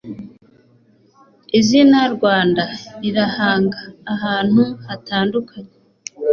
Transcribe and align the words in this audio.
Izina 1.59 1.99
“Rwanda” 2.13 2.63
riranga 3.01 3.79
ahantu 4.13 4.63
hatandukanye 4.87 5.73